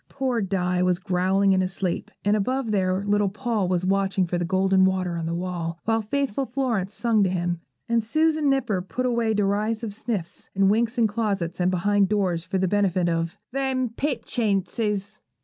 Poor 0.09 0.41
Di 0.41 0.81
was 0.81 0.97
growling 0.97 1.53
in 1.53 1.61
his 1.61 1.73
sleep, 1.73 2.09
and 2.25 2.35
above 2.35 2.71
there 2.71 3.05
little 3.05 3.29
Paul 3.29 3.67
was 3.67 3.85
watching 3.85 4.25
for 4.25 4.39
the 4.39 4.43
golden 4.43 4.83
water 4.83 5.15
on 5.15 5.27
the 5.27 5.33
wall, 5.35 5.77
while 5.83 6.01
faithful 6.01 6.47
Florence 6.47 6.95
sung 6.95 7.23
to 7.23 7.29
him, 7.29 7.61
and 7.87 8.03
Susan 8.03 8.49
Nipper 8.49 8.81
put 8.81 9.05
away 9.05 9.35
derisive 9.35 9.93
sniffs 9.93 10.49
and 10.55 10.71
winks 10.71 10.97
in 10.97 11.05
closets 11.05 11.59
and 11.59 11.69
behind 11.69 12.09
doors 12.09 12.43
for 12.43 12.57
the 12.57 12.67
benefit 12.67 13.07
of 13.07 13.37
'them 13.51 13.89
Pipchinses.' 13.89 15.21